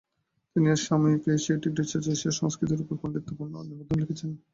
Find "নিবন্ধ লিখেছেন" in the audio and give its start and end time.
3.69-4.29